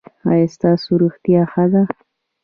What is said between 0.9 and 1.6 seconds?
روغتیا